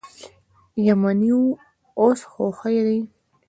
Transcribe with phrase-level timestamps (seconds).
[0.85, 1.43] یمنی و
[2.01, 2.99] اوس خو ښه دي.